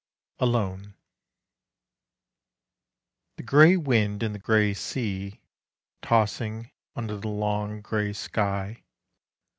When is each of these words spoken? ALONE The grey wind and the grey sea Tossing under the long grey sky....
ALONE 0.39 0.95
The 3.37 3.43
grey 3.43 3.77
wind 3.77 4.23
and 4.23 4.33
the 4.33 4.39
grey 4.39 4.73
sea 4.73 5.41
Tossing 6.01 6.71
under 6.95 7.17
the 7.19 7.27
long 7.29 7.81
grey 7.81 8.13
sky.... 8.13 8.83